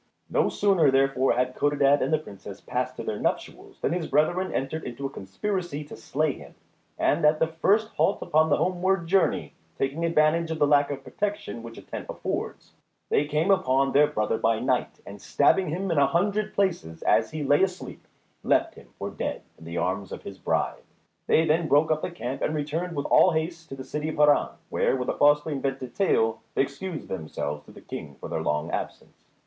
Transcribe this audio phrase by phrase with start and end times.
[0.31, 4.51] No sooner, therefore, had Codadad and the Princess passed to their nuptials, than his brethren
[4.51, 6.55] entered into a conspiracy to slay him;
[6.97, 11.03] and at the first halt upon the homeward journey, taking advantage of the lack of
[11.03, 12.71] protection which a tent affords,
[13.11, 17.29] they came upon their brother by night, and stabbing him in a hundred places as
[17.29, 18.01] he lay asleep,
[18.41, 20.81] left him for dead in the arms of his bride.
[21.27, 24.15] They then broke up the camp and returned with all haste to the city of
[24.15, 28.41] Harran, where, with a falsely invented tale they excused themselves to the King for their
[28.41, 29.27] long absence.